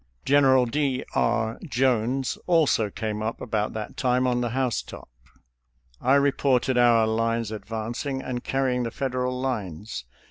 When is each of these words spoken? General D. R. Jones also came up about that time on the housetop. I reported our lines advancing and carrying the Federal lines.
General 0.25 0.65
D. 0.65 1.05
R. 1.13 1.59
Jones 1.63 2.35
also 2.47 2.89
came 2.89 3.21
up 3.21 3.39
about 3.39 3.73
that 3.73 3.97
time 3.97 4.25
on 4.25 4.41
the 4.41 4.49
housetop. 4.49 5.07
I 6.01 6.15
reported 6.15 6.75
our 6.75 7.05
lines 7.05 7.51
advancing 7.51 8.19
and 8.19 8.43
carrying 8.43 8.81
the 8.81 8.89
Federal 8.89 9.39
lines. 9.39 10.05